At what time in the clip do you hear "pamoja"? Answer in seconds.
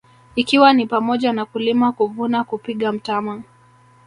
0.87-1.33